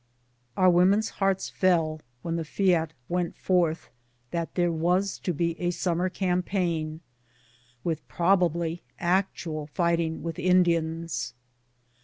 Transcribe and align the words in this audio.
OuB 0.57 0.73
women's 0.73 1.09
hearts 1.21 1.47
fell 1.47 2.01
when 2.23 2.35
the 2.35 2.43
fiat 2.43 2.93
went 3.07 3.35
forth 3.35 3.91
tliat 4.33 4.47
there 4.55 4.71
was 4.71 5.19
to 5.19 5.31
be 5.31 5.55
a 5.61 5.69
summer 5.69 6.09
campaign, 6.09 7.01
with 7.83 8.07
probably 8.07 8.81
actual 8.99 9.67
fighting 9.67 10.23
with 10.23 10.39
Indians. 10.39 11.35